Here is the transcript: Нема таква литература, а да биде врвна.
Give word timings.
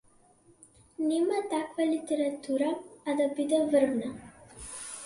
Нема 1.09 1.39
таква 1.51 1.83
литература, 1.93 2.71
а 3.07 3.17
да 3.21 3.25
биде 3.35 3.59
врвна. 3.71 4.09